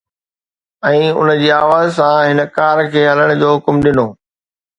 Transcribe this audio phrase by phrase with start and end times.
[0.87, 4.09] ۽ ان جي آواز سان، هن ڪار کي هلڻ جو حڪم ڏنو.